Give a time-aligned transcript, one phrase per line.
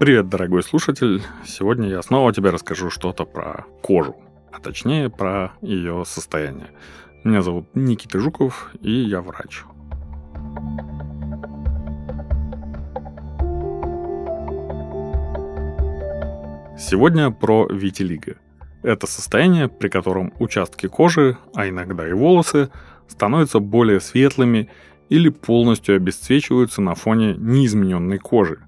[0.00, 1.22] Привет, дорогой слушатель.
[1.44, 4.16] Сегодня я снова тебе расскажу что-то про кожу,
[4.50, 6.70] а точнее про ее состояние.
[7.22, 9.62] Меня зовут Никита Жуков, и я врач.
[16.78, 18.36] Сегодня про витилиго.
[18.82, 22.70] Это состояние, при котором участки кожи, а иногда и волосы,
[23.06, 24.70] становятся более светлыми
[25.10, 28.60] или полностью обесцвечиваются на фоне неизмененной кожи.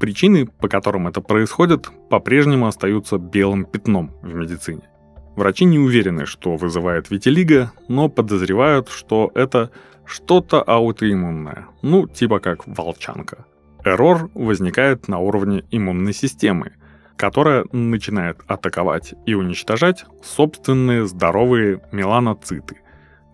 [0.00, 4.88] Причины, по которым это происходит, по-прежнему остаются белым пятном в медицине.
[5.36, 9.70] Врачи не уверены, что вызывает витилиго, но подозревают, что это
[10.06, 13.44] что-то аутоиммунное, ну типа как волчанка.
[13.84, 16.72] Эррор возникает на уровне иммунной системы,
[17.16, 22.78] которая начинает атаковать и уничтожать собственные здоровые меланоциты,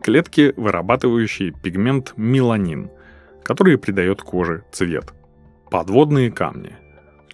[0.02, 2.90] клетки, вырабатывающие пигмент меланин,
[3.44, 5.15] который придает коже цвет.
[5.76, 6.72] Подводные камни.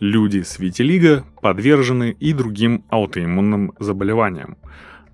[0.00, 4.56] Люди с витилиго подвержены и другим аутоиммунным заболеваниям,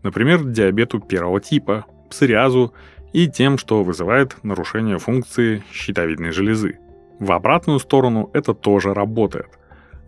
[0.03, 2.73] например, диабету первого типа, псориазу
[3.13, 6.79] и тем, что вызывает нарушение функции щитовидной железы.
[7.21, 9.59] В обратную сторону это тоже работает.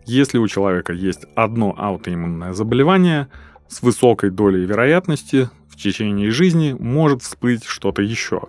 [0.07, 3.27] Если у человека есть одно аутоиммунное заболевание,
[3.67, 8.41] с высокой долей вероятности в течение жизни может всплыть что-то еще.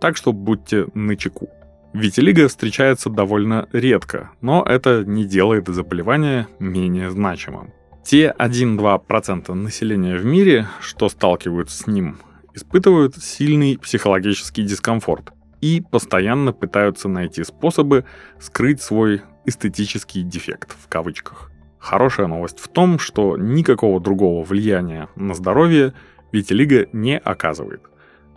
[0.00, 1.48] Так что будьте начеку.
[1.92, 7.72] Витилиго встречается довольно редко, но это не делает заболевание менее значимым.
[8.04, 12.18] Те 1-2% населения в мире, что сталкиваются с ним,
[12.54, 18.04] испытывают сильный психологический дискомфорт и постоянно пытаются найти способы
[18.38, 21.50] скрыть свой эстетический дефект в кавычках.
[21.78, 25.94] Хорошая новость в том, что никакого другого влияния на здоровье
[26.30, 27.82] витилиго не оказывает.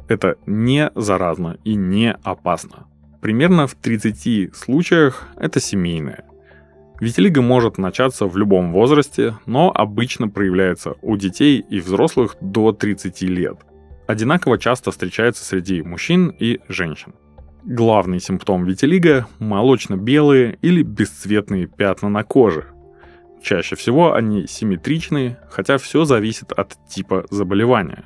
[0.07, 2.87] Это не заразно и не опасно.
[3.23, 6.25] Примерно в 30 случаях это семейное.
[6.99, 13.21] Витилиго может начаться в любом возрасте, но обычно проявляется у детей и взрослых до 30
[13.21, 13.59] лет.
[14.07, 17.13] Одинаково часто встречается среди мужчин и женщин.
[17.63, 22.65] Главный симптом витилиго– молочно-белые или бесцветные пятна на коже.
[23.41, 28.03] Чаще всего они симметричные, хотя все зависит от типа заболевания.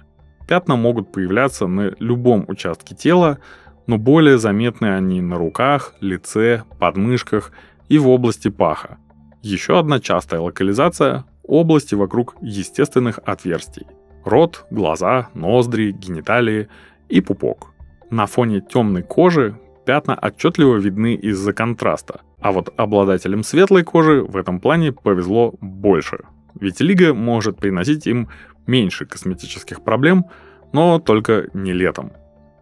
[0.47, 3.40] Пятна могут появляться на любом участке тела,
[3.88, 7.52] но более заметны они на руках, лице, подмышках
[7.90, 8.98] и в области паха.
[9.42, 13.88] Еще одна частая локализация– области вокруг естественных отверстий.
[14.26, 16.68] Рот, глаза, ноздри, гениталии
[17.09, 17.74] и пупок–
[18.09, 24.38] на фоне темной кожи пятна отчетливо видны из-за контраста, а вот обладателям светлой кожи в
[24.38, 26.20] этом плане повезло больше.
[26.59, 28.30] Ведь лига может приносить им
[28.66, 30.26] меньше косметических проблем,
[30.72, 32.14] но только не летом.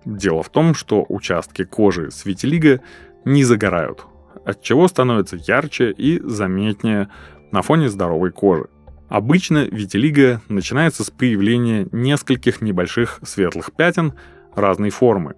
[0.05, 2.81] Дело в том, что участки кожи с витилиго
[3.25, 4.05] не загорают,
[4.45, 7.09] от чего становится ярче и заметнее
[7.51, 8.67] на фоне здоровой кожи.
[9.09, 14.13] Обычно витилиго начинается с появления нескольких небольших светлых пятен–
[14.55, 15.35] разной формы.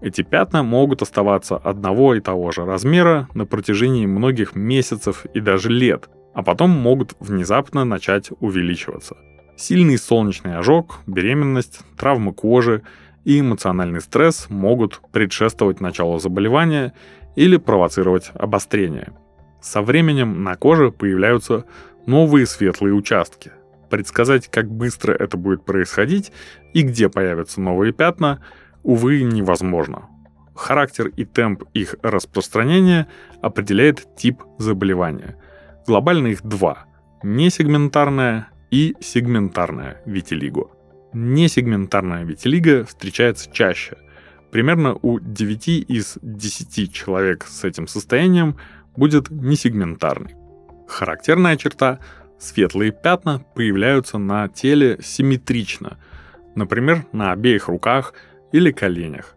[0.00, 5.70] Эти пятна могут оставаться одного и того же размера на протяжении многих месяцев и даже
[5.70, 9.16] лет, а потом могут внезапно начать увеличиваться.
[9.56, 12.82] Сильный солнечный ожог, беременность, травмы кожи
[13.24, 16.92] и эмоциональный стресс могут предшествовать началу заболевания
[17.36, 19.12] или провоцировать обострение.
[19.60, 21.64] Со временем на коже появляются
[22.06, 23.52] новые светлые участки–
[23.94, 26.32] Предсказать, как быстро это будет происходить
[26.72, 28.42] и где появятся новые пятна,
[28.82, 30.08] увы, невозможно.
[30.56, 33.06] Характер и темп их распространения
[33.40, 35.36] определяет тип заболевания.
[35.86, 36.86] Глобально их два–
[37.22, 40.70] несегментарная и сегментарная витилиго.
[41.14, 43.96] Несегментарная витилиго встречается чаще.
[44.50, 48.56] Примерно у 9 из 10 человек с этим состоянием
[48.96, 50.34] будет несегментарный.
[50.86, 52.00] Характерная черта
[52.38, 55.98] Светлые пятна появляются на теле симметрично,
[56.54, 58.12] например, на обеих руках
[58.52, 59.34] или коленях.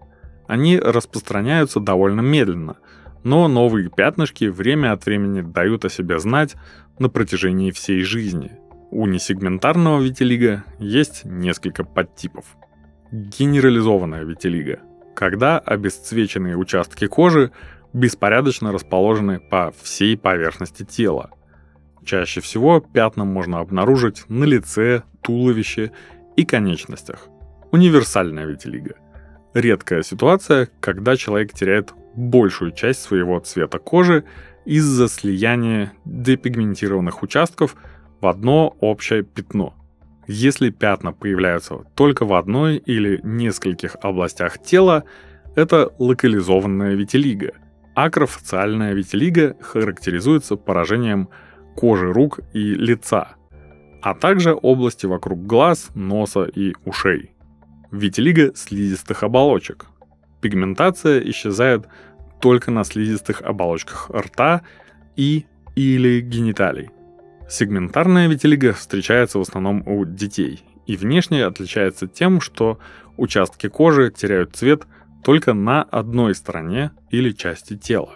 [0.48, 2.78] Они распространяются довольно медленно,
[3.24, 6.56] но новые пятнышки время от времени дают о себе знать
[7.00, 8.52] на протяжении всей жизни.
[8.90, 12.46] У несегментарного витилиго есть несколько подтипов.
[13.12, 14.80] Генерализованная витилиго,
[15.14, 17.52] когда обесцвеченные участки кожи
[17.92, 21.32] беспорядочно расположены по всей поверхности тела.
[22.06, 25.92] Чаще всего пятна можно обнаружить на лице, туловище
[26.38, 27.28] и конечностях.
[27.72, 28.96] Универсальная витилиго.
[29.54, 34.24] Редкая ситуация, когда человек теряет большую часть своего цвета кожи
[34.66, 37.76] из-за слияния депигментированных участков
[38.22, 39.74] в одно общее пятно.
[40.28, 45.04] Если пятна появляются только в одной или нескольких областях тела,
[45.56, 47.52] это локализованная витилиго–
[47.98, 51.30] Акрофациальная витилиго характеризуется поражением
[51.76, 53.30] кожи рук и лица,
[54.04, 57.32] а также области вокруг глаз, носа и ушей.
[57.92, 59.88] Витилиго слизистых оболочек.
[60.42, 61.88] Пигментация исчезает
[62.40, 64.62] только на слизистых оболочках рта
[65.16, 66.92] и или гениталий.
[67.50, 72.80] Сегментарная витилиго встречается в основном у детей и внешне отличается тем, что
[73.16, 74.84] участки кожи теряют цвет
[75.24, 78.12] только на одной стороне или части тела.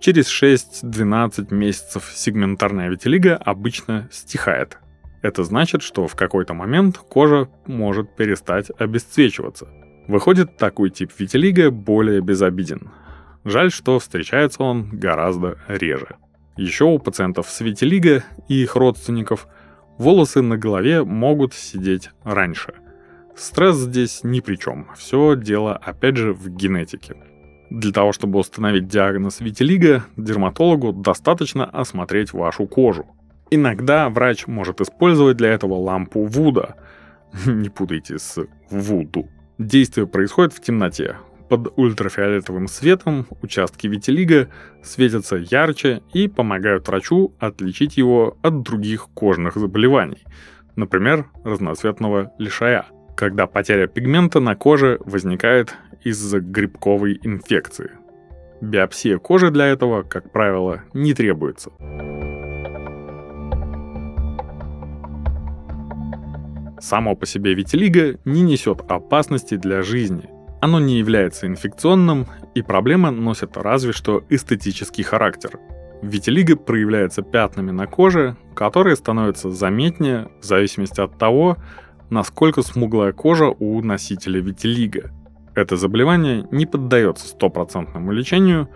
[0.00, 4.78] Через 6-12 месяцев сегментарная витилиго обычно стихает.
[5.20, 9.68] Это значит, что в какой-то момент кожа может перестать обесцвечиваться.
[10.08, 12.90] Выходит, такой тип витилиго более безобиден.
[13.44, 16.16] Жаль, что встречается он гораздо реже.
[16.60, 19.48] Еще у пациентов с витилиго и их родственников
[19.96, 22.74] волосы на голове могут сидеть раньше.
[23.34, 24.88] Стресс здесь ни при чем.
[24.94, 27.16] Все дело, опять же, в генетике.
[27.70, 33.06] Для того, чтобы установить диагноз витилиго, дерматологу достаточно осмотреть вашу кожу.
[33.50, 36.76] Иногда врач может использовать для этого лампу Вуда.
[37.46, 39.30] Не путайте с Вуду.
[39.56, 41.16] Действие происходит в темноте.
[41.50, 44.50] Под ультрафиолетовым светом участки витилиго
[44.84, 50.22] светятся ярче и помогают врачу отличить его от других кожных заболеваний,
[50.76, 52.86] например, разноцветного лишая,
[53.16, 55.74] когда потеря пигмента на коже возникает
[56.04, 57.90] из-за грибковой инфекции.
[58.60, 61.72] Биопсия кожи для этого, как правило, не требуется.
[66.80, 70.30] Само по себе витилиго не несет опасности для жизни–
[70.60, 75.58] оно не является инфекционным, и проблема носит разве что эстетический характер.
[76.02, 81.56] Витилиго проявляется пятнами на коже, которые становятся заметнее в зависимости от того,
[82.08, 85.10] насколько смуглая кожа у носителя витилиго.
[85.54, 88.68] Это заболевание не поддается стопроцентному лечению,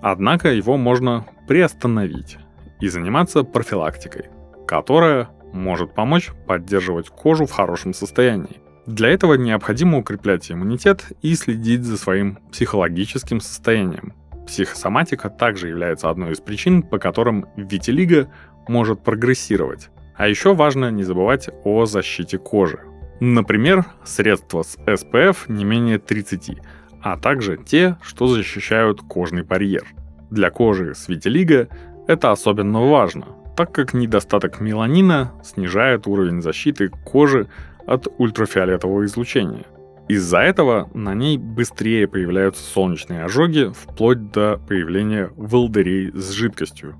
[0.00, 2.38] однако его можно приостановить
[2.80, 4.26] и заниматься профилактикой,
[4.66, 8.60] которая может помочь поддерживать кожу в хорошем состоянии.
[8.90, 14.14] Для этого необходимо укреплять иммунитет и следить за своим психологическим состоянием.
[14.48, 18.32] Психосоматика также является одной из причин, по которым витилиго
[18.66, 19.90] может прогрессировать.
[20.16, 22.80] А еще важно не забывать о защите кожи.
[23.20, 26.58] Например, средства с SPF не менее 30,
[27.00, 29.86] а также те, что защищают кожный барьер.
[30.30, 31.68] Для кожи с витилиго
[32.08, 37.46] это особенно важно, так как недостаток меланина снижает уровень защиты кожи
[37.86, 39.64] от ультрафиолетового излучения.
[40.08, 46.96] Из-за этого на ней быстрее появляются солнечные ожоги, вплоть до появления волдырей с жидкостью.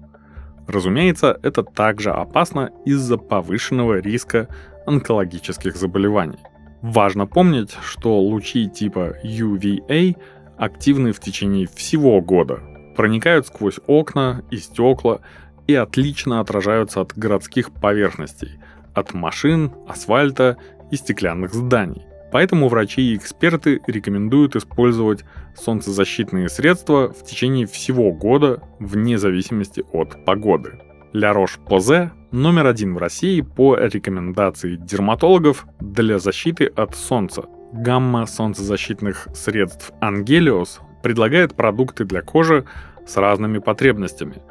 [0.69, 4.49] Разумеется, это также опасно из-за повышенного риска
[4.87, 6.39] онкологических заболеваний.
[6.83, 10.17] Важно помнить, что лучи типа UVA
[10.57, 12.61] активны в течение всего года,
[12.97, 15.21] проникают сквозь окна и стекла
[15.67, 18.61] и отлично отражаются от городских поверхностей,
[18.95, 20.57] от машин, асфальта
[20.91, 22.07] и стеклянных зданий.
[22.33, 25.25] Поэтому врачи и эксперты рекомендуют использовать
[25.57, 30.81] солнцезащитные средства в течение всего года вне зависимости от погоды.
[31.13, 37.45] Ля Рош-Позе номер один в России по рекомендации дерматологов для защиты от солнца.
[37.73, 42.65] Гамма солнцезащитных средств Angelios предлагает продукты для кожи
[43.07, 44.43] с разными потребностями.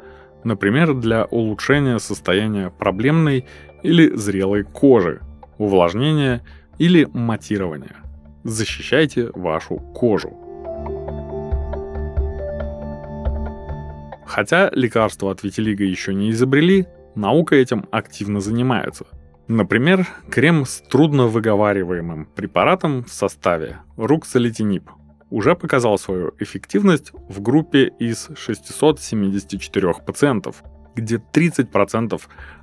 [0.44, 3.46] Например, для улучшения состояния проблемной
[3.82, 5.20] или зрелой кожи,
[5.58, 6.42] увлажнения
[6.78, 7.96] или матирования.
[8.44, 10.36] Защищайте вашу кожу.
[14.26, 19.06] Хотя лекарства от витилиго еще не изобрели, наука этим активно занимается.
[19.48, 24.88] Например, крем с трудно выговариваемым препаратом в составе руксолетинип
[25.30, 30.62] уже показал свою эффективность в группе из 674 пациентов,
[31.00, 32.20] где 30%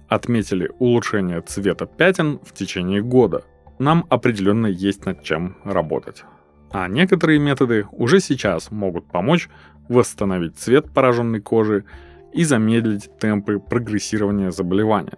[0.08, 3.44] отметили улучшение цвета пятен в течение года.
[3.79, 6.24] Нам определенно есть над чем работать.
[6.72, 9.50] А некоторые методы уже сейчас могут помочь
[9.89, 11.86] восстановить цвет пораженной кожи
[12.34, 15.17] и замедлить темпы прогрессирования заболевания.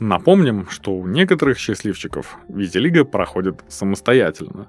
[0.00, 4.68] Напомним, что у некоторых счастливчиков витилиго проходит самостоятельно.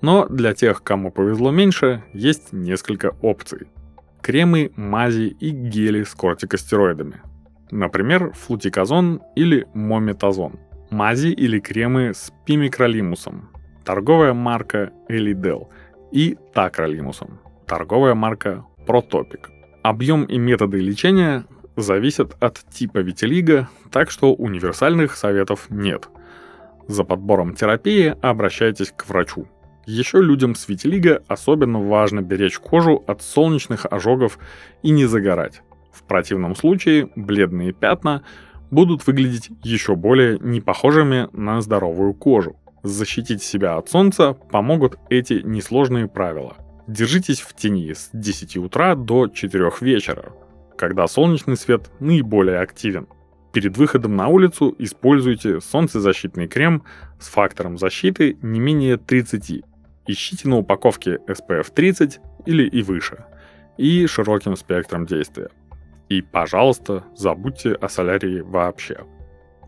[0.00, 3.68] Но для тех, кому повезло меньше, есть несколько опций.
[4.20, 7.22] Кремы, мази и гели с кортикостероидами.
[7.70, 10.58] Например, флутиказон или мометазон.
[10.90, 13.50] Мази или кремы с пимикролимусом.
[13.84, 15.68] Торговая марка Elidel.
[16.12, 17.40] И такролимусом.
[17.66, 19.50] Торговая марка Протопик.
[19.82, 21.44] Объем и методы лечения
[21.76, 26.08] зависят от типа витилиго, так что универсальных советов нет.
[26.86, 29.46] За подбором терапии обращайтесь к врачу.
[29.86, 34.38] Еще людям с витилиго особенно важно беречь кожу от солнечных ожогов
[34.82, 35.62] и не загорать.
[35.98, 38.22] В противном случае бледные пятна
[38.70, 42.56] будут выглядеть еще более непохожими на здоровую кожу.
[42.84, 46.56] Защитить себя от солнца помогут эти несложные правила.
[46.86, 50.32] Держитесь в тени с 10 утра до 4 вечера,
[50.76, 53.08] когда солнечный свет наиболее активен.
[53.52, 56.84] Перед выходом на улицу используйте солнцезащитный крем
[57.18, 59.64] с фактором защиты не менее 30.
[60.06, 63.24] Ищите на упаковке SPF 30 или и выше,
[63.76, 65.48] и широким спектром действия.
[66.08, 69.04] И, пожалуйста, забудьте о солярии вообще.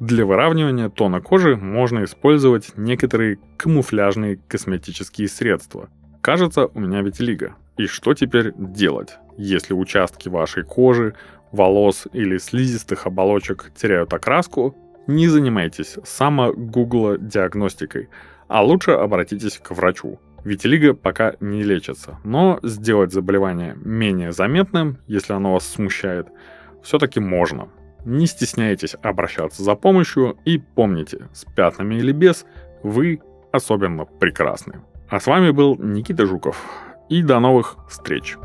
[0.00, 5.90] Для выравнивания тона кожи можно использовать некоторые камуфляжные косметические средства.
[6.22, 7.52] Кажется, у меня vitiligo.
[7.76, 11.14] И что теперь делать, если участки вашей кожи,
[11.52, 14.74] волос или слизистых оболочек теряют окраску?
[15.06, 18.08] Не занимайтесь само-гугло диагностикой,
[18.48, 20.18] а лучше обратитесь к врачу.
[20.44, 26.28] Витилиго пока не лечится, но сделать заболевание менее заметным, если оно вас смущает,
[26.82, 27.68] все-таки можно.
[28.04, 32.46] Не стесняйтесь обращаться за помощью и помните, с пятнами или без,
[32.82, 33.20] вы
[33.52, 34.80] особенно прекрасны.
[35.08, 36.64] А с вами был Никита Жуков.
[37.08, 38.36] И до новых встреч!